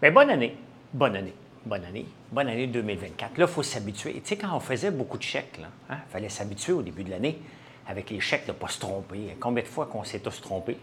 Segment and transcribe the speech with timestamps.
[0.00, 0.56] Bien, bonne année.
[0.92, 1.34] Bonne année.
[1.66, 2.06] Bonne année.
[2.30, 3.36] Bonne année 2024.
[3.36, 4.12] Là, il faut s'habituer.
[4.12, 7.10] Tu sais, quand on faisait beaucoup de chèques, il hein, fallait s'habituer au début de
[7.10, 7.40] l'année
[7.88, 9.36] avec les chèques de ne pas se tromper.
[9.40, 10.78] Combien de fois qu'on s'est tous trompés?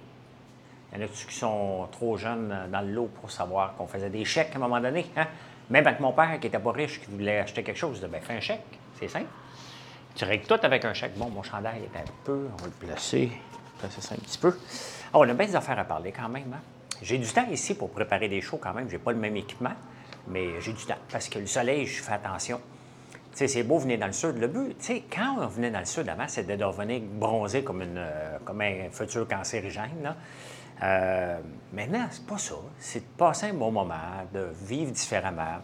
[0.92, 4.10] Il y en a qui sont trop jeunes dans le lot pour savoir qu'on faisait
[4.10, 5.06] des chèques à un moment donné.
[5.16, 5.28] Hein?
[5.70, 8.08] Même avec mon père qui n'était pas riche, qui voulait acheter quelque chose, je disais,
[8.10, 8.79] ben, fais un chèque.
[9.00, 9.28] C'est simple.
[10.13, 11.18] Tu règles tout avec un chèque.
[11.18, 13.32] Bon, mon chandail est un peu, on va le placer,
[13.79, 14.58] placer ça un petit peu.
[15.13, 16.54] Oh, on a bien des affaires à parler quand même.
[16.54, 16.74] Hein?
[17.02, 18.88] J'ai du temps ici pour préparer des shows quand même.
[18.88, 19.73] Je n'ai pas le même équipement,
[20.27, 22.59] mais j'ai du temps parce que le soleil, je fais attention.
[23.31, 24.38] Tu sais, c'est beau venir dans le sud.
[24.38, 27.63] Le but, tu sais, quand on venait dans le sud avant, c'était de revenir bronzer
[27.63, 30.02] comme, une, euh, comme un futur cancérigène.
[30.03, 30.16] Là.
[30.84, 31.39] Euh,
[31.73, 32.55] maintenant, c'est pas ça.
[32.80, 33.95] C'est de passer un bon moment,
[34.34, 35.59] de vivre différemment,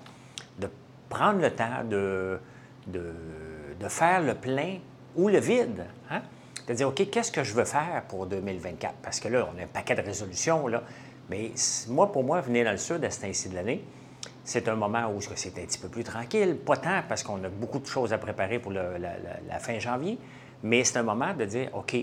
[0.59, 0.69] de
[1.09, 2.39] prendre le temps de,
[2.87, 3.13] de,
[3.79, 4.79] de faire le plein
[5.15, 5.85] ou le vide.
[6.09, 6.21] Hein?
[6.67, 8.95] De dire, OK, qu'est-ce que je veux faire pour 2024?
[9.01, 10.83] Parce que là, on a un paquet de résolutions, là.
[11.29, 11.51] Mais
[11.87, 13.83] moi, pour moi, venir dans le sud à cet ainsi de l'année,
[14.43, 16.57] c'est un moment où c'est un petit peu plus tranquille.
[16.57, 20.17] Pas tant parce qu'on a beaucoup de choses à préparer pour la, fin janvier,
[20.63, 21.95] mais c'est un moment de dire, OK,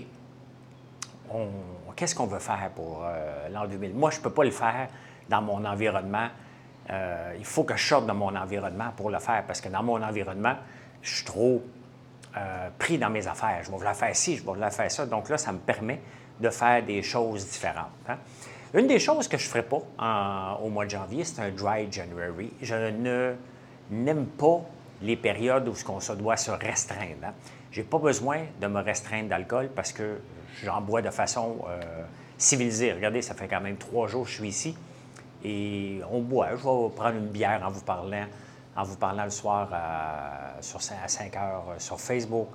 [1.95, 3.93] qu'est-ce qu'on veut faire pour euh, l'an 2000?
[3.93, 4.87] Moi, je ne peux pas le faire
[5.27, 6.27] dans mon environnement.
[6.89, 9.83] Euh, il faut que je sorte de mon environnement pour le faire parce que dans
[9.83, 10.55] mon environnement,
[11.01, 11.61] je suis trop
[12.35, 13.59] euh, pris dans mes affaires.
[13.63, 15.05] Je vais vouloir faire ci, je vais vouloir faire ça.
[15.05, 15.99] Donc là, ça me permet
[16.39, 17.87] de faire des choses différentes.
[18.07, 18.17] Hein.
[18.73, 21.91] Une des choses que je ne ferai pas au mois de janvier, c'est un dry
[21.91, 22.51] January.
[22.61, 23.33] Je ne
[23.89, 24.61] n'aime pas
[25.01, 27.25] les périodes où on se doit se restreindre.
[27.25, 27.33] Hein.
[27.71, 30.19] Je n'ai pas besoin de me restreindre d'alcool parce que
[30.63, 31.81] j'en bois de façon euh,
[32.37, 32.93] civilisée.
[32.93, 34.77] Regardez, ça fait quand même trois jours que je suis ici
[35.43, 36.49] et on boit.
[36.51, 38.25] Je vais prendre une bière en vous parlant,
[38.75, 42.49] en vous parlant le soir à, sur, à 5 heures euh, sur Facebook.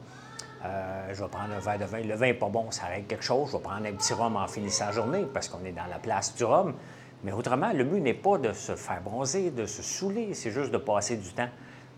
[0.65, 2.01] Euh, je vais prendre un verre de vin.
[2.01, 3.51] Le vin n'est pas bon, ça règle quelque chose.
[3.53, 5.99] Je vais prendre un petit rhum en finissant la journée parce qu'on est dans la
[5.99, 6.75] place du rhum.
[7.23, 10.71] Mais autrement, le but n'est pas de se faire bronzer, de se saouler, c'est juste
[10.71, 11.49] de passer du temps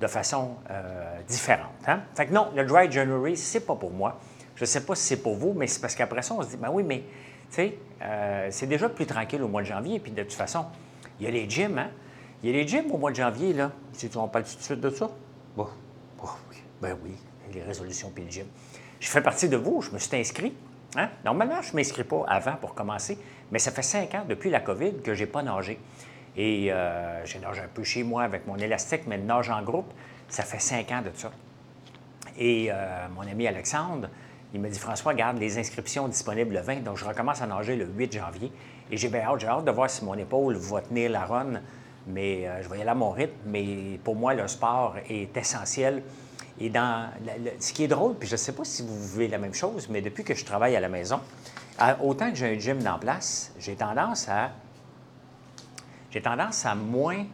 [0.00, 1.72] de façon euh, différente.
[1.86, 2.00] Hein?
[2.14, 4.18] Fait que non, le Dry January, c'est pas pour moi.
[4.54, 6.48] Je ne sais pas si c'est pour vous, mais c'est parce qu'après ça, on se
[6.48, 7.04] dit, ben oui, mais tu
[7.50, 9.98] sais, euh, c'est déjà plus tranquille au mois de janvier.
[10.00, 10.66] Puis de toute façon,
[11.18, 11.90] il y a les gyms, hein?
[12.42, 13.72] Il y a les gyms au mois de janvier, là.
[13.92, 15.10] Si on parle tout de suite de ça?
[15.56, 15.66] Bon,
[16.18, 16.56] bon oui.
[16.80, 17.16] Ben oui,
[17.62, 18.46] résolutions le.
[19.00, 20.54] Je fais partie de vous, je me suis inscrit.
[20.96, 21.10] Hein?
[21.24, 23.18] Normalement, je ne m'inscris pas avant pour commencer,
[23.50, 25.78] mais ça fait cinq ans depuis la COVID que je n'ai pas nagé.
[26.36, 29.92] Et euh, j'ai nagé un peu chez moi avec mon élastique, mais nage en groupe,
[30.28, 31.30] ça fait cinq ans de ça.
[32.38, 34.08] Et euh, mon ami Alexandre,
[34.52, 37.76] il m'a dit François, garde les inscriptions disponibles le 20, donc je recommence à nager
[37.76, 38.52] le 8 janvier.
[38.90, 41.60] Et j'ai bien hâte, j'ai hâte de voir si mon épaule va tenir la run,
[42.06, 43.34] mais euh, je vais y aller à mon rythme.
[43.46, 46.02] Mais pour moi, le sport est essentiel
[46.58, 47.10] et dans
[47.60, 49.88] ce qui est drôle, puis je ne sais pas si vous vivez la même chose,
[49.90, 51.20] mais depuis que je travaille à la maison,
[52.02, 54.50] autant que j'ai un gym en place, j'ai tendance à
[56.10, 57.26] j'ai tendance à moins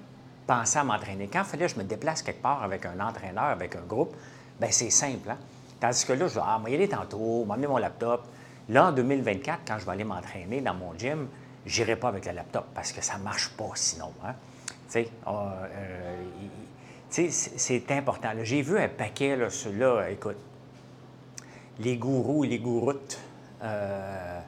[0.44, 1.28] penser à m'entraîner.
[1.32, 4.16] Quand il fallait que je me déplace quelque part avec un entraîneur, avec un groupe,
[4.60, 5.30] bien c'est simple.
[5.30, 5.36] Hein?
[5.78, 8.26] Tandis que là, je vais ah, y aller tantôt, m'emmener mon laptop.
[8.68, 11.28] Là, en 2024, quand je vais aller m'entraîner dans mon gym,
[11.64, 14.12] je n'irai pas avec le laptop parce que ça ne marche pas sinon.
[14.24, 14.34] Hein?
[14.66, 16.22] Tu sais, ah, euh,
[17.12, 18.30] c'est important.
[18.42, 20.36] J'ai vu un paquet, là, là, écoute,
[21.78, 23.18] les gourous et les gouroutes
[23.62, 24.40] euh,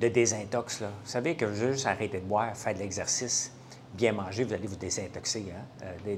[0.00, 0.80] de désintox.
[0.80, 0.88] Là.
[0.88, 3.52] Vous savez que juste arrêter de boire, faire de l'exercice,
[3.94, 5.84] bien manger, vous allez vous désintoxer, hein?
[5.84, 6.16] euh,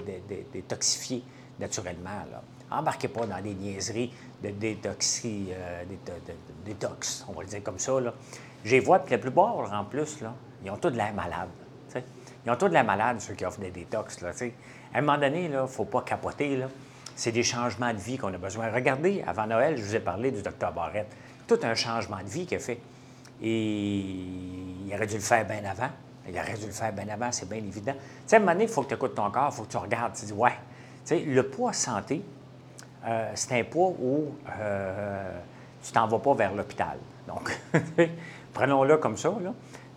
[0.53, 1.23] détoxifier
[1.59, 2.25] naturellement.
[2.71, 5.85] Embarquez pas dans des niaiseries de euh,
[6.65, 8.01] détox, on va le dire comme ça.
[8.01, 8.15] Là.
[8.65, 10.19] J'ai vois, puis la plupart, en plus,
[10.65, 11.49] ils ont tous de l'air malades.
[12.45, 14.21] Ils ont tous de l'air malades, ceux qui offrent des détox.
[14.21, 14.31] Là,
[14.95, 16.59] à un moment donné, il ne faut pas capoter.
[17.15, 18.71] C'est des changements de vie qu'on a besoin.
[18.73, 21.15] Regardez, avant Noël, je vous ai parlé du docteur Barrette.
[21.47, 22.81] Tout un changement de vie qu'il a fait.
[23.43, 24.01] Et
[24.87, 25.91] il aurait dû le faire bien avant.
[26.29, 27.95] Il aurait dû le faire bien avant, c'est bien évident.
[28.31, 29.77] À un moment donné, il faut que tu écoutes ton corps, il faut que tu
[29.77, 30.15] regardes.
[30.15, 30.53] Tu dis, ouais.
[31.05, 32.23] Tu sais, le poids santé,
[33.05, 35.39] euh, c'est un poids où euh,
[35.83, 36.99] tu t'en vas pas vers l'hôpital.
[37.27, 37.59] Donc,
[38.53, 39.33] prenons-le comme ça.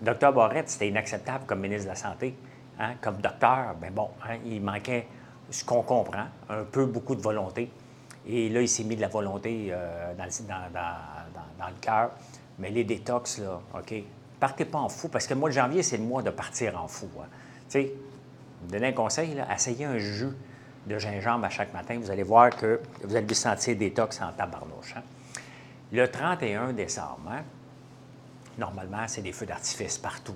[0.01, 2.35] Docteur Barrette, c'était inacceptable comme ministre de la Santé.
[2.79, 5.07] Hein, comme docteur, ben bon, hein, il manquait
[5.49, 7.69] ce qu'on comprend, un peu beaucoup de volonté.
[8.27, 12.11] Et là, il s'est mis de la volonté euh, dans, le, cœur.
[12.59, 13.93] Mais les détox, là, OK,
[14.39, 16.81] partez pas en fou, parce que le mois de janvier, c'est le mois de partir
[16.81, 17.07] en fou.
[17.19, 17.27] Hein.
[17.69, 17.93] Tu sais,
[18.61, 20.33] vous donner un conseil, là, essayez un jus
[20.85, 21.97] de gingembre à chaque matin.
[22.01, 24.95] Vous allez voir que vous allez vous sentir détox en tabarnouche.
[24.97, 25.03] Hein.
[25.91, 27.31] Le 31 décembre,
[28.57, 30.35] normalement, c'est des feux d'artifice partout.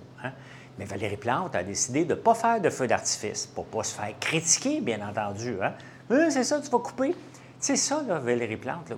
[0.77, 3.83] Mais Valérie Plante a décidé de ne pas faire de feu d'artifice pour ne pas
[3.83, 5.57] se faire critiquer, bien entendu.
[5.61, 5.73] Hein?
[6.11, 7.15] Euh, c'est ça, tu vas couper.
[7.59, 8.93] C'est ça, Valérie Plante,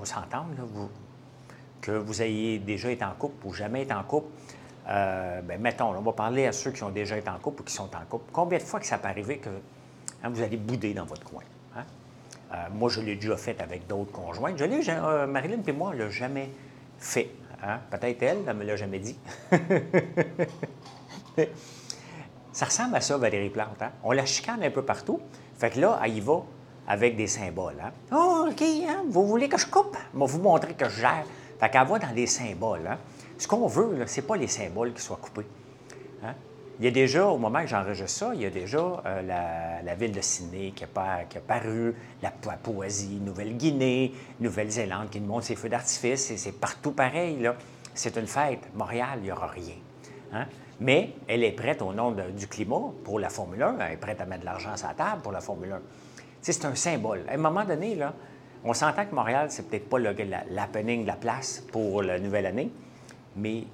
[0.00, 0.46] on s'entend,
[1.80, 4.28] que vous ayez déjà été en couple ou jamais été en couple.
[4.88, 7.64] euh, ben, mettons, on va parler à ceux qui ont déjà été en couple ou
[7.64, 8.30] qui sont en couple.
[8.32, 9.50] Combien de fois que ça peut arriver que
[10.22, 11.42] hein, vous allez bouder dans votre coin?
[11.76, 11.84] Hein?
[12.52, 14.54] Euh, moi, je l'ai déjà fait avec d'autres conjoints.
[14.56, 16.50] Je l'ai, euh, Marilyn et moi, ne l'a jamais
[16.98, 17.30] fait.
[17.62, 17.80] Hein?
[17.90, 19.18] Peut-être elle, elle ne me l'a jamais dit.
[22.52, 23.80] ça ressemble à ça, Valérie Plante.
[23.80, 23.92] Hein?
[24.02, 25.20] On la chicane un peu partout.
[25.58, 26.42] Fait que là, elle y va
[26.86, 27.80] avec des symboles.
[27.82, 27.92] Hein?
[28.12, 29.04] Oh, OK, hein?
[29.08, 29.96] vous voulez que je coupe?
[30.12, 31.24] Je vais vous montrer que je gère.
[31.58, 32.86] Fait qu'elle va dans des symboles.
[32.86, 32.98] Hein?
[33.38, 35.46] Ce qu'on veut, ce n'est pas les symboles qui soient coupés.
[36.22, 36.34] Hein?
[36.80, 39.94] Il y a déjà, au moment que j'enregistre ça, il y a déjà euh, la,
[39.94, 45.68] ville de Sydney qui a, paru, la Papouasie, Nouvelle-Guinée, Nouvelle-Zélande qui nous montre ses feux
[45.68, 47.48] d'artifice, et c'est partout pareil.
[47.94, 48.74] C'est une fête.
[48.74, 49.76] Montréal, il n'y aura rien.
[50.32, 50.46] Hein?
[50.80, 53.76] Mais elle est prête au nom du climat pour la Formule 1.
[53.78, 55.80] Elle est prête à mettre de l'argent sur la table pour la Formule 1.
[56.40, 57.22] C'est un symbole.
[57.28, 57.96] À un moment donné,
[58.64, 60.00] on s'entend que Montréal, c'est peut-être pas
[60.50, 62.70] l'happening de la place pour la nouvelle année,
[63.36, 63.64] mais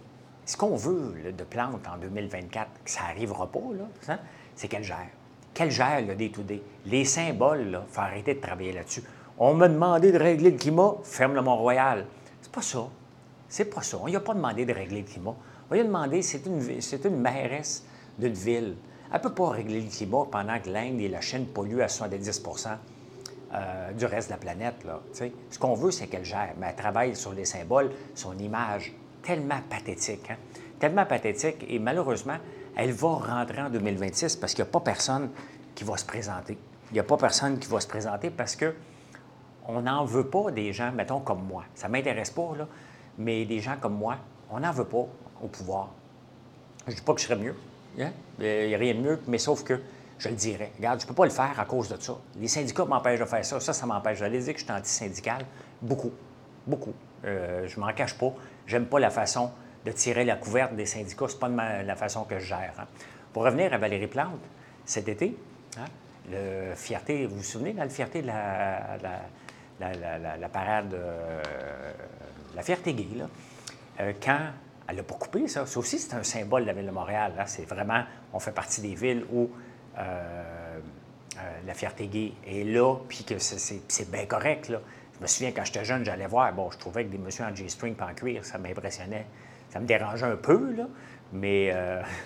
[0.50, 3.60] ce qu'on veut de Plante en 2024, que ça n'arrivera pas,
[4.08, 4.18] hein,
[4.56, 5.06] c'est qu'elle gère.
[5.54, 6.60] Qu'elle gère le day-to-day.
[6.86, 9.04] Les symboles, il faut arrêter de travailler là-dessus.
[9.38, 12.04] On m'a demandé de régler le climat, ferme le Mont-Royal.
[12.42, 12.88] C'est pas ça.
[13.48, 13.98] C'est pas ça.
[14.02, 15.36] On n'a pas demandé de régler le climat.
[15.70, 17.84] On lui a demandé, c'est une, une mairesse
[18.18, 18.74] d'une ville.
[19.12, 21.86] Elle ne peut pas régler le climat pendant que l'Inde et la Chine polluent à
[21.86, 22.70] 70%
[23.54, 24.82] euh, du reste de la planète.
[24.84, 28.92] Là, Ce qu'on veut, c'est qu'elle gère, mais elle travaille sur les symboles, son image,
[29.22, 30.30] tellement pathétique.
[30.30, 30.36] Hein?
[30.78, 32.38] Tellement pathétique, et malheureusement,
[32.76, 35.30] elle va rentrer en 2026 parce qu'il n'y a pas personne
[35.74, 36.56] qui va se présenter.
[36.90, 38.74] Il n'y a pas personne qui va se présenter parce que
[39.66, 41.64] on n'en veut pas des gens, mettons, comme moi.
[41.74, 42.66] Ça ne m'intéresse pas, là,
[43.18, 44.16] mais des gens comme moi,
[44.50, 45.06] on n'en veut pas
[45.42, 45.90] au pouvoir.
[46.86, 47.54] Je ne dis pas que je serais mieux.
[48.00, 48.10] Hein?
[48.38, 49.80] Il n'y a rien de mieux, mais sauf que
[50.18, 50.72] je le dirais.
[50.76, 52.16] Regarde, je ne peux pas le faire à cause de ça.
[52.36, 53.60] Les syndicats m'empêchent de faire ça.
[53.60, 54.18] Ça, ça m'empêche.
[54.18, 55.44] J'allais dire que je suis anti-syndical.
[55.80, 56.12] Beaucoup.
[56.70, 56.94] Beaucoup.
[57.24, 58.32] Euh, je ne m'en cache pas.
[58.66, 59.50] J'aime pas la façon
[59.84, 61.28] de tirer la couverte des syndicats.
[61.28, 62.74] Ce n'est pas la façon que je gère.
[62.78, 62.86] Hein.
[63.32, 64.40] Pour revenir à Valérie Plante,
[64.84, 65.36] cet été,
[65.78, 65.84] hein,
[66.30, 68.96] le fierté, vous vous souvenez, dans la fierté de la,
[69.80, 71.42] la, parade, euh,
[72.54, 73.28] la fierté gay, là,
[74.00, 74.38] euh, quand
[74.88, 75.66] elle n'a pas coupé ça.
[75.66, 77.32] Ça aussi, c'est un symbole de la ville de Montréal.
[77.46, 78.02] C'est vraiment,
[78.32, 79.48] on fait partie des villes où
[79.98, 80.78] euh,
[81.66, 84.68] la fierté gay est là, puis que c'est bien correct.
[84.68, 84.80] Là.
[85.20, 87.54] Je me souviens, quand j'étais jeune, j'allais voir, bon, je trouvais que des messieurs en
[87.54, 89.26] G-string en cuir, ça m'impressionnait.
[89.68, 90.88] Ça me dérangeait un peu, là,
[91.32, 91.74] mais,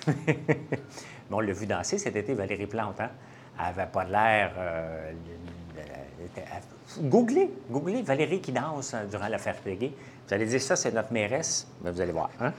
[1.30, 3.00] on l'a vu danser cet été, Valérie Plante.
[3.00, 3.10] Hein?
[3.58, 4.52] Elle n'avait pas l'air
[7.00, 9.92] Googlez, googlez Valérie qui danse euh, durant la fête gay.
[10.26, 11.66] Vous allez dire ça, c'est notre mairesse.
[11.82, 12.30] Mais vous allez voir.
[12.40, 12.52] Hein?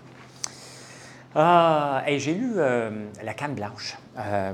[1.36, 3.98] Ah, j'ai lu euh, La Canne Blanche.
[4.18, 4.54] Euh,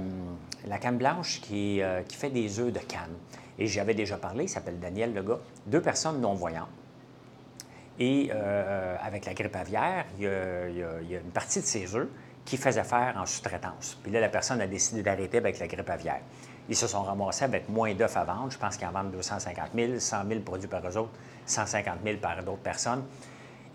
[0.67, 3.15] la Canne Blanche qui, fait des œufs de canne.
[3.59, 5.39] Et j'avais déjà parlé, il s'appelle Daniel le gars.
[5.67, 6.69] Deux personnes non-voyantes.
[7.99, 12.07] Et avec la grippe aviaire, il y, a, une partie de ces œufs
[12.45, 13.97] qui faisait faire en sous-traitance.
[14.01, 16.21] Puis là, la personne a décidé d'arrêter avec la grippe aviaire.
[16.69, 18.51] Ils se sont ramassés avec moins d'œufs à vendre.
[18.51, 21.11] Je pense qu'ils en vendent 250 000, 100 000 produits par eux autres,
[21.45, 23.03] 150 000 par d'autres personnes.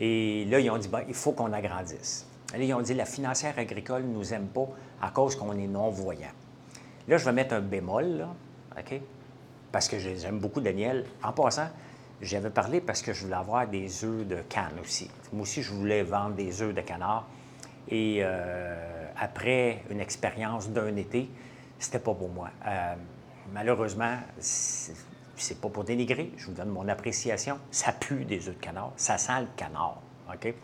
[0.00, 2.26] Et là, ils ont dit, ben, il faut qu'on agrandisse.
[2.52, 4.69] Là, ils ont dit, la financière agricole ne nous aime pas
[5.02, 6.32] à cause qu'on est non-voyant.
[7.08, 8.28] Là, je vais mettre un bémol, là,
[8.78, 9.00] OK?
[9.76, 11.05] Parce que j'aime beaucoup Daniel.
[11.23, 11.69] En passant,
[12.23, 15.11] j'avais parlé parce que je voulais avoir des œufs de canne aussi.
[15.34, 17.28] Moi aussi, je voulais vendre des œufs de canard.
[17.90, 21.28] Et euh, après une expérience d'un été,
[21.78, 22.49] c'était pas pour moi.
[22.67, 22.94] Euh,
[23.52, 27.59] malheureusement, c'est pas pour dénigrer, je vous donne mon appréciation.
[27.71, 30.00] Ça pue des œufs de canard, ça sent le canard,
[30.33, 30.54] OK?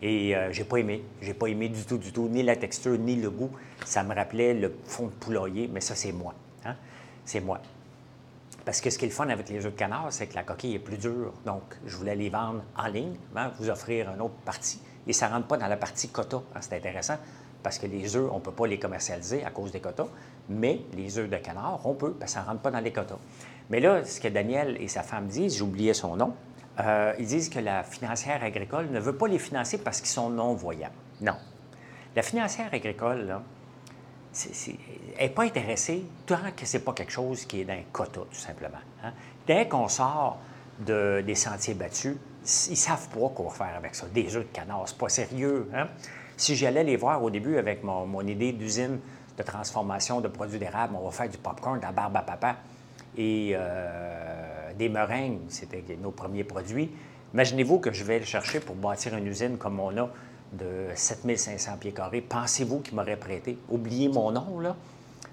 [0.00, 2.96] Et euh, j'ai pas aimé, j'ai pas aimé du tout, du tout, ni la texture,
[2.96, 3.50] ni le goût.
[3.84, 6.34] Ça me rappelait le fond de poulailler, mais ça, c'est moi.
[6.64, 6.76] Hein?
[7.24, 7.60] C'est moi.
[8.64, 10.42] Parce que ce qui est le fun avec les œufs de canard, c'est que la
[10.42, 11.32] coquille est plus dure.
[11.44, 14.80] Donc, je voulais les vendre en ligne, hein, vous offrir une autre partie.
[15.06, 16.38] Et ça ne rentre pas dans la partie quota.
[16.54, 17.18] Hein, c'est intéressant
[17.62, 20.06] parce que les œufs, on ne peut pas les commercialiser à cause des quotas,
[20.48, 22.92] mais les œufs de canard, on peut, parce que ça ne rentre pas dans les
[22.92, 23.18] quotas.
[23.70, 26.34] Mais là, ce que Daniel et sa femme disent, oublié son nom,
[26.80, 30.28] euh, ils disent que la financière agricole ne veut pas les financer parce qu'ils sont
[30.28, 30.92] non-voyants.
[31.22, 31.36] Non.
[32.14, 33.42] La financière agricole, là,
[35.18, 38.38] n'est pas intéressée tant que ce n'est pas quelque chose qui est d'un quota, tout
[38.38, 38.78] simplement.
[39.02, 39.12] Hein.
[39.46, 40.38] Dès qu'on sort
[40.80, 42.16] de, des sentiers battus,
[42.66, 44.06] ils ne savent pas quoi faire avec ça.
[44.12, 45.68] Des œufs de canard, c'est pas sérieux.
[45.74, 45.86] Hein?
[46.36, 48.98] Si j'allais les voir au début avec mon, idée d'usine
[49.36, 52.56] de transformation de produits d'érable, on va faire du popcorn, de la barbe à papa
[53.16, 56.90] et euh, des meringues, c'était nos premiers produits.
[57.32, 60.10] Imaginez-vous que je vais le chercher pour bâtir une usine comme on a
[60.56, 62.20] de 7500 pieds carrés.
[62.20, 63.58] Pensez-vous qu'il m'aurait prêté?
[63.68, 64.76] Oubliez mon nom, là.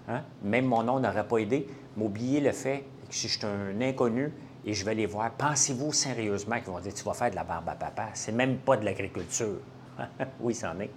[0.08, 0.22] Hein?
[0.44, 1.68] Même mon nom n'aurait pas aidé.
[1.98, 4.34] M'oubliez le fait que si je suis un inconnu
[4.66, 7.44] et je vais les voir, pensez-vous sérieusement qu'ils vont dire Tu vas faire de la
[7.44, 8.10] barbe à papa?
[8.14, 9.60] C'est même pas de l'agriculture.
[10.40, 10.92] oui, c'en est.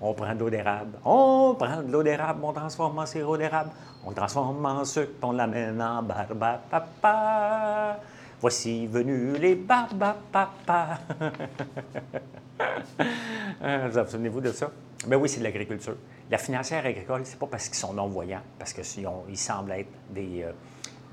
[0.00, 0.98] On prend de l'eau d'érable.
[1.04, 3.70] On prend de l'eau d'érable, on transforme en sirop d'érable.
[4.04, 8.00] On transforme en sucre, on l'amène en barbe papa.
[8.40, 11.00] Voici venus les barbes papa.
[13.62, 14.70] Euh, vous souvenez-vous de ça?
[15.04, 15.94] Mais ben oui, c'est de l'agriculture.
[16.30, 20.44] La financière agricole, c'est pas parce qu'ils sont non-voyants, parce qu'ils ils semblent être des,
[20.44, 20.52] euh,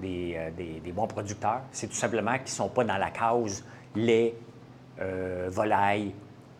[0.02, 1.64] euh, des, des, bons producteurs.
[1.74, 4.36] C'est tout simplement qu'ils ne sont pas dans la cause lait,
[5.50, 6.14] volaille,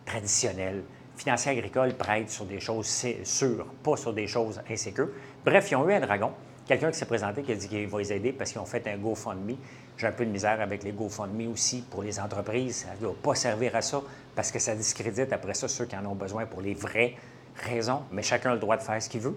[0.04, 0.82] traditionnelle.
[1.16, 5.08] Financière agricole prête sur des choses sûres, pas sur des choses insécures.
[5.42, 6.32] Bref, ils ont eu un dragon.
[6.66, 8.86] Quelqu'un qui s'est présenté qui a dit qu'il va les aider parce qu'ils ont fait
[8.86, 9.56] un GoFundMe.
[9.98, 12.86] J'ai un peu de misère avec les GoFundMe aussi pour les entreprises.
[12.86, 14.00] Ça ne doit pas servir à ça
[14.36, 17.16] parce que ça discrédite après ça ceux qui en ont besoin pour les vraies
[17.56, 18.02] raisons.
[18.12, 19.36] Mais chacun a le droit de faire ce qu'il veut.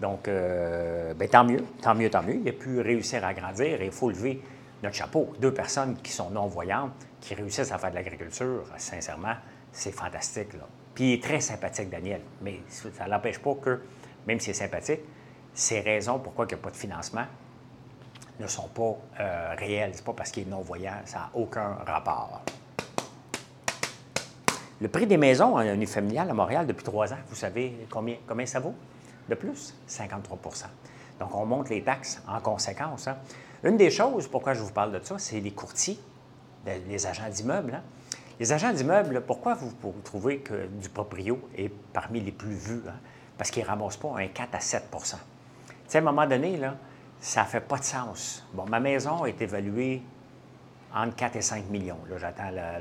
[0.00, 2.36] Donc, euh, ben, tant mieux, tant mieux, tant mieux.
[2.36, 4.40] Il a pu réussir à grandir et il faut lever
[4.80, 5.32] notre chapeau.
[5.40, 9.34] Deux personnes qui sont non-voyantes, qui réussissent à faire de l'agriculture, sincèrement,
[9.72, 10.50] c'est fantastique.
[10.94, 12.20] Puis il est très sympathique, Daniel.
[12.42, 13.80] Mais ça n'empêche pas que,
[14.28, 15.00] même s'il est sympathique,
[15.52, 17.24] ces raisons pourquoi il n'y a pas de financement
[18.40, 19.94] ne sont pas euh, réelles.
[19.94, 22.42] Ce n'est pas parce qu'il est non-voyant, ça n'a aucun rapport.
[24.80, 28.60] Le prix des maisons en unifamilial à Montréal depuis trois ans, vous savez combien, ça
[28.60, 28.74] vaut?
[29.28, 30.64] De plus, 53%
[31.18, 33.08] Donc, on monte les taxes en conséquence.
[33.08, 33.16] Hein.
[33.64, 35.98] Une des choses, pourquoi je vous parle de ça, c'est les courtiers,
[36.66, 37.74] les agents d'immeubles.
[37.74, 37.82] Hein.
[38.38, 42.82] Les agents d'immeubles, pourquoi vous, vous, trouvez que du proprio est parmi les plus vus?
[42.86, 43.00] Hein?
[43.38, 45.16] Parce qu'ils ne ramassent pas un 4 à 7% Tu
[45.88, 46.74] sais, à un moment donné, là,
[47.20, 48.44] ça ne fait pas de sens.
[48.52, 50.02] Bon, ma maison est évaluée
[50.94, 51.98] entre 4 et 5 millions.
[52.08, 52.78] Là, j'attends la,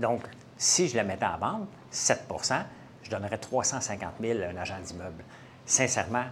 [0.00, 0.22] Donc,
[0.56, 2.62] si je la mettais à vendre, 7%
[3.04, 5.22] je donnerais 350 000 à un agent d'immeuble.
[5.66, 6.24] Sincèrement,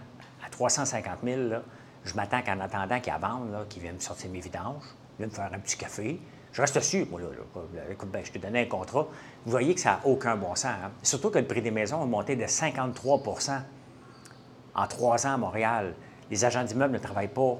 [0.43, 1.41] à 350 000,
[2.03, 4.83] je m'attends qu'en attendant qu'il vende, qu'il vienne me sortir mes vidanges,
[5.17, 6.19] vienne me faire un petit café,
[6.53, 7.27] je reste sûr, moi, là.
[7.89, 9.07] Écoute, ben, je te donnais un contrat.
[9.43, 10.65] Vous voyez que ça n'a aucun bon sens.
[10.65, 10.91] Hein.
[11.01, 13.59] Surtout que le prix des maisons a monté de 53%
[14.75, 15.95] en trois ans à Montréal.
[16.29, 17.57] Les agents d'immeubles ne travaillent pas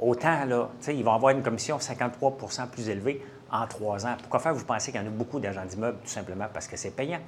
[0.00, 0.68] autant, là.
[0.88, 4.16] ils vont avoir une commission 53% plus élevée en trois ans.
[4.18, 6.76] Pourquoi faire, vous pensez qu'il y en a beaucoup d'agents d'immeubles, tout simplement parce que
[6.76, 7.20] c'est payant?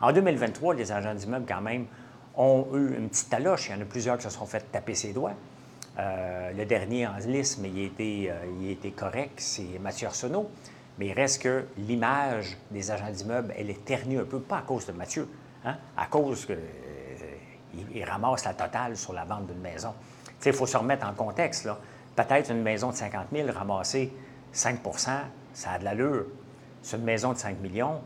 [0.00, 1.86] En 2023, les agents d'immeubles, quand même,
[2.36, 3.68] ont eu une petite taloche.
[3.68, 5.34] Il y en a plusieurs qui se sont fait taper ses doigts.
[5.98, 10.48] Euh, le dernier en liste, mais il était, euh, il correct, c'est Mathieu Arsenault.
[10.98, 14.62] Mais il reste que l'image des agents d'immeubles, elle est ternie un peu, pas à
[14.62, 15.28] cause de Mathieu,
[15.64, 16.46] hein, à cause
[17.76, 19.94] euh, ramasse la totale sur la vente d'une maison.
[20.44, 21.68] Il faut se remettre en contexte.
[22.14, 24.12] Peut-être une maison de 50 000, ramasser
[24.54, 25.10] 5%
[25.58, 26.26] ça a de l'allure.
[26.82, 28.00] Sur une maison de 5 millions,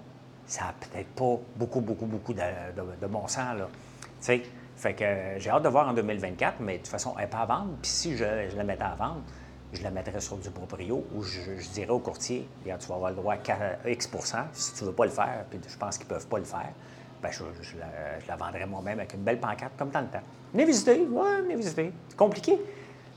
[0.46, 3.58] ça n'a peut-être pas beaucoup, beaucoup, beaucoup de, bon sens.
[3.58, 3.68] Là.
[4.20, 7.30] Fait que euh, j'ai hâte de voir en 2024, mais de toute façon, elle n'est
[7.30, 7.74] pas à vendre.
[7.82, 8.24] Puis si je,
[8.56, 9.22] la mettais à vendre,
[9.72, 13.16] je la mettrais sur du proprio ou je, dirais au courtier, tu vas avoir le
[13.16, 14.10] droit à X
[14.52, 16.44] si tu ne veux pas le faire, puis je pense qu'ils ne peuvent pas le
[16.44, 16.72] faire,
[17.22, 20.22] bien, je, la, vendrais moi-même avec une belle pancarte comme dans le temps.
[20.52, 21.92] Venez visiter, venez visiter.
[22.08, 22.58] C'est compliqué.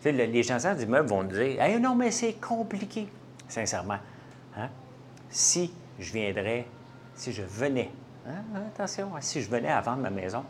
[0.03, 3.07] les gens d'immeubles vont dire hey, non, mais c'est compliqué.
[3.47, 3.99] Sincèrement.
[4.57, 4.69] Hein?
[5.29, 6.65] Si je viendrais,
[7.15, 7.91] si je venais,
[8.27, 8.43] hein,
[8.73, 10.43] attention, si je venais à vendre ma maison,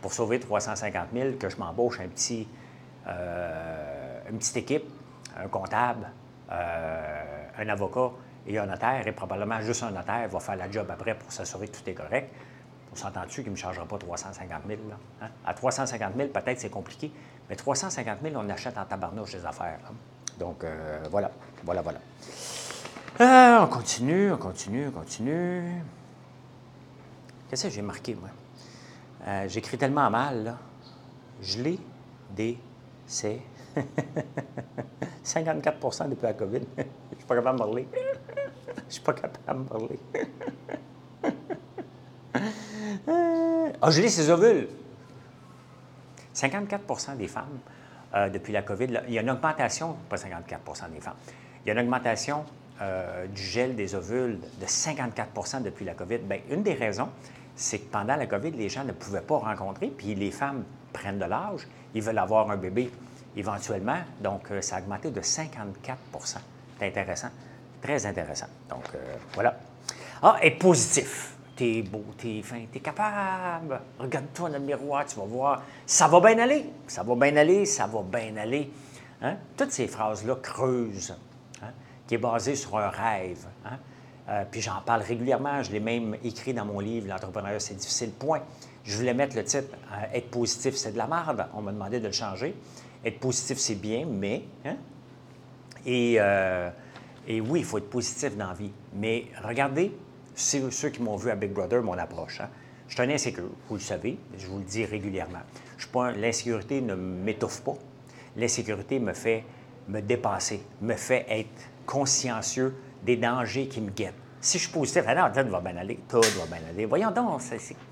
[0.00, 2.48] pour sauver 350 000 que je m'embauche un petit,
[3.06, 4.84] euh, une petite équipe,
[5.36, 6.10] un comptable,
[6.50, 8.10] euh, un avocat
[8.46, 11.68] et un notaire, et probablement juste un notaire va faire la job après pour s'assurer
[11.68, 12.32] que tout est correct.
[12.92, 14.80] On s'entend-tu qu'il ne me chargera pas 350 000?
[15.22, 15.28] Hein?
[15.44, 17.12] À 350 000, peut-être c'est compliqué,
[17.48, 19.78] mais 350 000, on achète en tabarnouche des affaires.
[20.38, 21.30] Donc, euh, voilà,
[21.64, 23.62] voilà, voilà.
[23.62, 25.82] on continue, on continue, on continue.
[27.48, 28.30] Qu'est-ce que j'ai marqué, moi?
[29.26, 30.58] Euh, j'écris tellement mal, là.
[31.42, 31.78] Je l'ai
[32.30, 32.58] des
[33.10, 33.40] c'est
[35.24, 36.60] 54% depuis la COVID.
[36.78, 37.88] Je ne suis pas capable de parler.
[37.94, 39.98] Je ne suis pas capable de parler.
[43.82, 44.68] ah, je lis ses ovules.
[46.34, 47.58] 54% des femmes
[48.14, 51.14] euh, depuis la COVID, il y a une augmentation, pas 54 des femmes,
[51.64, 52.44] il y a une augmentation
[52.80, 56.18] euh, du gel des ovules de 54% depuis la COVID.
[56.18, 57.08] Bien, une des raisons,
[57.56, 61.18] c'est que pendant la COVID, les gens ne pouvaient pas rencontrer, puis les femmes prennent
[61.18, 62.90] de l'âge, ils veulent avoir un bébé
[63.36, 65.98] éventuellement, donc euh, ça a augmenté de 54
[66.78, 67.28] C'est intéressant,
[67.80, 68.46] très intéressant.
[68.68, 68.84] Donc,
[69.34, 69.58] voilà.
[70.22, 71.34] Ah, et positif.
[71.60, 73.78] T'es beau, t'es fin, t'es capable.
[73.98, 75.62] Regarde-toi dans le miroir, tu vas voir.
[75.84, 78.70] Ça va bien aller, ça va bien aller, ça va bien aller.
[79.20, 79.36] Hein?
[79.58, 81.14] Toutes ces phrases-là creusent,
[81.62, 81.72] hein?
[82.06, 83.44] qui est basée sur un rêve.
[83.66, 83.76] Hein?
[84.30, 85.62] Euh, puis j'en parle régulièrement.
[85.62, 88.12] Je l'ai même écrit dans mon livre, L'entrepreneuriat, c'est difficile.
[88.12, 88.40] Point.
[88.82, 91.46] Je voulais mettre le titre euh, Être positif, c'est de la merde.
[91.52, 92.56] On m'a demandé de le changer.
[93.04, 94.44] Être positif, c'est bien, mais.
[94.64, 94.76] Hein?
[95.86, 96.70] Euh,
[97.28, 98.72] et, oui, il faut être positif dans la vie.
[98.94, 99.92] Mais regardez,
[100.40, 102.40] ceux qui m'ont vu à Big Brother, mon approche.
[102.40, 102.48] Hein?
[102.88, 105.40] Je suis un insécure, vous le savez, je vous le dis régulièrement.
[105.78, 105.86] Je
[106.20, 107.76] L'insécurité ne m'étouffe pas.
[108.36, 109.44] L'insécurité me fait
[109.88, 114.14] me dépasser, me fait être consciencieux des dangers qui me guettent.
[114.40, 116.86] Si je suis positif, alors tout va bien aller, tout va bien aller.
[116.86, 117.42] Voyons donc,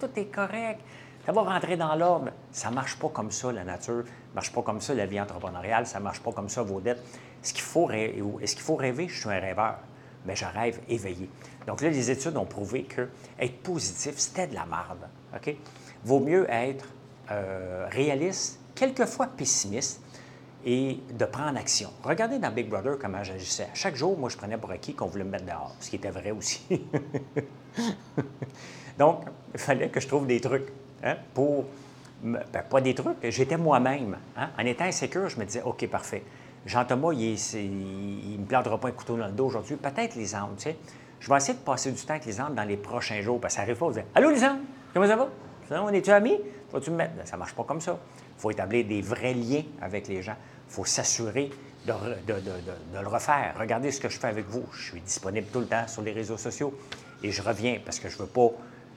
[0.01, 0.81] tout est correct.
[1.27, 2.31] Ça va rentrer dans l'ordre.
[2.51, 4.05] Ça ne marche pas comme ça, la nature.
[4.05, 5.87] Ça ne marche pas comme ça, la vie entrepreneuriale.
[5.87, 7.03] Ça ne marche pas comme ça, vos dettes.
[7.43, 9.09] Est-ce qu'il faut rêver?
[9.09, 9.75] Je suis un rêveur.
[10.29, 11.29] Mais je rêve éveillé.
[11.67, 13.09] Donc là, les études ont prouvé que
[13.41, 15.09] être positif, c'était de la merde.
[15.35, 15.57] OK?
[16.05, 16.85] Vaut mieux être
[17.31, 20.03] euh, réaliste, quelquefois pessimiste,
[20.65, 21.91] et de prendre action.
[22.03, 23.69] Regardez dans Big Brother comment j'agissais.
[23.75, 26.11] Chaque jour, moi, je prenais pour acquis qu'on voulait me mettre dehors, ce qui était
[26.11, 26.61] vrai aussi.
[28.99, 29.23] Donc,
[29.55, 30.69] il fallait que je trouve des trucs
[31.03, 31.65] hein, pour...
[32.23, 34.19] Ben, pas des trucs, j'étais moi-même.
[34.37, 34.51] Hein.
[34.59, 36.25] En étant insécure, je me disais, OK, parfait.
[36.69, 39.77] Jean-Thomas, il ne me plantera pas un couteau dans le dos aujourd'hui.
[39.77, 40.77] Peut-être les tu sais.
[41.19, 43.57] Je vais essayer de passer du temps avec les dans les prochains jours, parce que
[43.57, 44.61] ça arrive pas, vous dire Allô, Lisandre,
[44.93, 45.29] comment ça va?
[45.71, 46.39] On est-tu amis?
[46.71, 47.13] Vas-tu me mettre?
[47.25, 47.99] Ça ne marche pas comme ça.
[48.37, 50.37] Il faut établir des vrais liens avec les gens.
[50.69, 51.51] Il faut s'assurer
[51.87, 51.93] de,
[53.01, 53.55] le refaire.
[53.59, 54.65] Regardez ce que je fais avec vous.
[54.73, 56.79] Je suis disponible tout le temps sur les réseaux sociaux
[57.23, 58.51] et je reviens parce que je veux pas.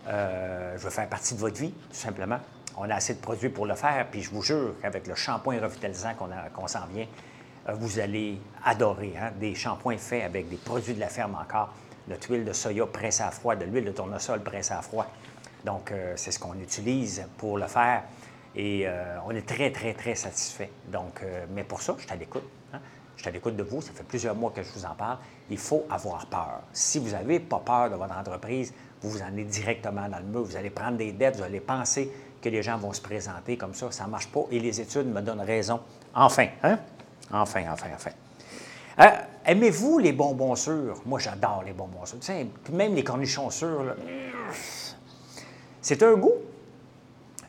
[0.07, 2.39] Euh, je veux faire partie de votre vie, tout simplement.
[2.77, 5.59] On a assez de produits pour le faire, puis je vous jure qu'avec le shampoing
[5.59, 6.13] revitalisant
[6.53, 7.05] qu'on s'en vient,
[7.67, 9.13] vous allez adorer.
[9.19, 9.31] Hein.
[9.39, 11.73] Des shampoings faits avec des produits de la ferme encore,
[12.07, 15.07] de l'huile de soya pressée à froid, de l'huile de tournesol pressée à froid.
[15.63, 18.03] Donc, euh, c'est ce qu'on utilise pour le faire.
[18.55, 20.69] Et euh, on est très, très, très satisfait.
[20.91, 22.43] Donc, euh, mais pour ça, je suis à l'écoute.
[22.73, 22.79] Hein.
[23.15, 23.81] Je suis à l'écoute de vous.
[23.81, 25.17] Ça fait plusieurs mois que je vous en parle.
[25.49, 26.61] Il faut avoir peur.
[26.73, 30.25] Si vous n'avez pas peur de votre entreprise, vous vous en allez directement dans le
[30.25, 30.43] mur.
[30.43, 31.37] Vous allez prendre des dettes.
[31.37, 33.91] Vous allez penser que les gens vont se présenter comme ça.
[33.91, 34.41] Ça ne marche pas.
[34.51, 35.79] Et les études me donnent raison.
[36.13, 36.79] Enfin, hein?
[37.31, 38.11] Enfin, enfin, enfin.
[39.45, 41.01] Aimez-vous les bonbons sûrs?
[41.05, 42.19] Moi, j'adore les bonbons sûrs.
[42.71, 43.95] même les cornichons sûrs,
[45.81, 46.35] c'est un goût.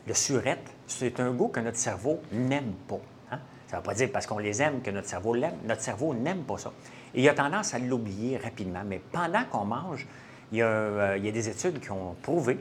[0.07, 2.99] Le surette, c'est un goût que notre cerveau n'aime pas.
[3.31, 3.39] Hein.
[3.67, 5.55] Ça ne veut pas dire parce qu'on les aime que notre cerveau l'aime.
[5.65, 6.73] Notre cerveau n'aime pas ça.
[7.13, 8.81] Et il a tendance à l'oublier rapidement.
[8.85, 10.07] Mais pendant qu'on mange,
[10.51, 12.59] il y, a, euh, des études qui ont prouvé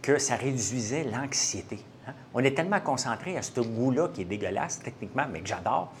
[0.00, 1.78] que ça réduisait l'anxiété.
[2.06, 2.12] Hein.
[2.32, 5.92] On est tellement concentré à ce goût-là qui est dégueulasse techniquement, mais que j'adore.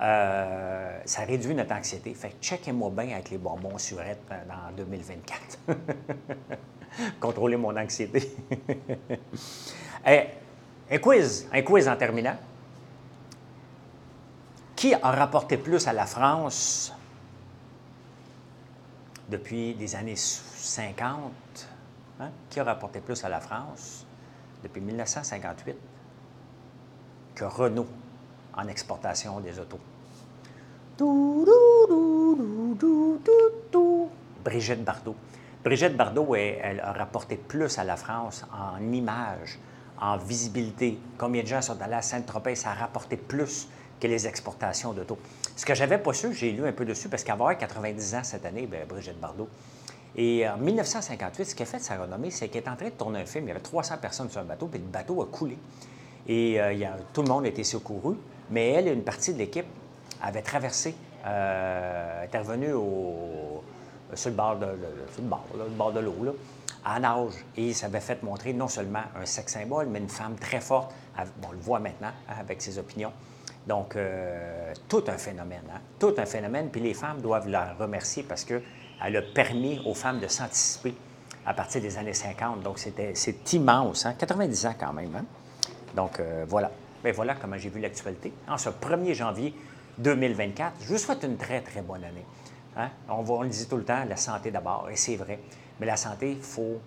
[0.00, 2.12] Euh, ça réduit notre anxiété.
[2.14, 5.58] Fait que checkez-moi bien avec les bonbons surettes euh, dans 2024.
[7.20, 8.36] Contrôler mon anxiété.
[10.08, 10.28] Eh,
[10.88, 12.36] un quiz, un quiz en terminant.
[14.76, 16.92] Qui a rapporté plus à la France
[19.28, 21.32] depuis les années 50?
[22.20, 22.30] Hein?
[22.48, 24.06] Qui a rapporté plus à la France
[24.62, 25.76] depuis 1958
[27.34, 27.88] que Renault?
[28.56, 29.78] En exportation des autos?
[34.44, 35.16] Brigitte Bardot.
[35.64, 39.58] Brigitte Bardot, elle, a rapporté plus à la France en images,
[40.00, 40.98] en visibilité.
[41.18, 42.54] Combien de gens sont allés à Saint-Tropez?
[42.54, 43.68] Ça a rapporté plus
[44.00, 45.18] que les exportations d'auto.
[45.56, 48.46] Ce que j'avais pas su, j'ai lu un peu dessus, parce qu'avoir 90 ans cette
[48.46, 49.48] année, bien, Brigitte Bardot.
[50.14, 52.90] Et en 1958, ce qui a fait sa renommée, c'est qu'elle est en train de
[52.90, 53.44] tourner un film.
[53.44, 55.58] Il y avait 300 personnes sur un bateau, puis le bateau a coulé.
[56.26, 58.16] Et euh, tout le monde a été secouru,
[58.50, 59.66] mais elle, une partie de l'équipe,
[60.22, 60.94] avait traversé,
[61.26, 63.62] euh, intervenu au,
[64.14, 64.66] sur le bord de,
[65.70, 66.36] bord, de l'eau,
[66.84, 67.32] à nage.
[67.56, 70.92] Et ça avait fait montrer non seulement un sexe symbole, mais une femme très forte.
[71.46, 73.12] on le voit maintenant hein, avec ses opinions.
[73.66, 75.64] Donc, euh, tout un phénomène.
[75.72, 76.68] Hein, tout un phénomène.
[76.70, 78.62] Puis les femmes doivent la remercier parce qu'elle
[79.16, 80.94] a permis aux femmes de s'anticiper
[81.44, 82.60] à partir des années 50.
[82.60, 84.06] Donc, c'est immense.
[84.06, 84.14] Hein?
[84.16, 85.14] 90 ans quand même.
[85.16, 85.24] Hein.
[85.96, 86.70] Donc, euh, voilà.
[87.02, 88.32] Bien, voilà comment j'ai vu l'actualité.
[88.48, 89.54] En ce 1er janvier
[89.98, 92.24] 2024, je vous souhaite une très, très bonne année.
[92.76, 92.90] Hein?
[93.08, 95.38] On, le dit tout le temps, la santé d'abord, et c'est vrai.
[95.80, 96.80] Mais la santé, il faut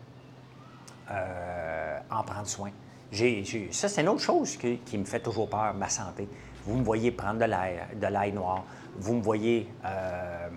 [1.11, 2.71] euh, en prendre soin.
[3.11, 6.27] ça, c'est une autre chose qui, me fait toujours peur, ma santé.
[6.65, 8.63] Vous me voyez prendre de de l'ail noir.
[8.97, 10.49] Vous me voyez euh,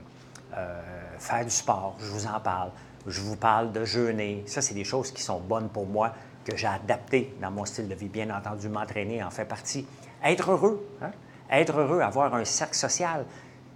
[0.57, 0.83] euh,
[1.19, 1.97] faire du sport.
[2.01, 2.71] Je vous en parle.
[3.07, 4.43] Je vous parle de jeûner.
[4.47, 6.13] Ça, c'est des choses qui sont bonnes pour moi,
[6.45, 8.09] que j'ai adaptées dans mon style de vie.
[8.09, 9.87] Bien entendu, m'entraîner en fait partie.
[10.25, 10.87] Être heureux.
[11.01, 11.11] Hein?
[11.51, 13.25] Être heureux, avoir un cercle social.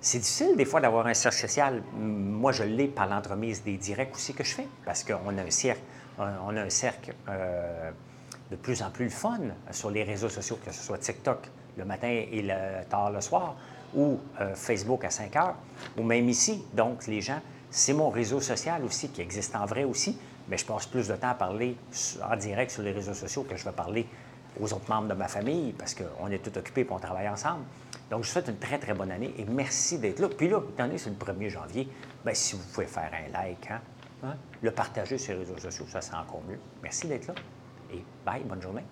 [0.01, 1.83] C'est difficile des fois d'avoir un cercle social.
[1.99, 5.51] Moi, je l'ai par l'entremise des directs aussi que je fais, parce qu'on a un
[5.51, 5.83] cercle,
[6.19, 7.91] on a un cercle euh,
[8.51, 12.09] de plus en plus fun sur les réseaux sociaux, que ce soit TikTok le matin
[12.09, 13.57] et le, tard le soir,
[13.95, 15.57] ou euh, Facebook à 5 heures,
[15.99, 16.65] ou même ici.
[16.73, 20.65] Donc, les gens, c'est mon réseau social aussi qui existe en vrai aussi, mais je
[20.65, 21.77] passe plus de temps à parler
[22.23, 24.07] en direct sur les réseaux sociaux que je vais parler
[24.61, 27.65] aux autres membres de ma famille parce qu'on est tous occupés et on travaille ensemble.
[28.11, 30.29] Donc, je vous souhaite une très, très bonne année et merci d'être là.
[30.29, 31.89] Puis là, étant donné que c'est le 1er janvier,
[32.25, 33.81] bien, si vous pouvez faire un like, hein,
[34.23, 36.59] hein, le partager sur les réseaux sociaux, ça sera encore mieux.
[36.83, 37.35] Merci d'être là.
[37.93, 38.85] Et bye, bonne journée.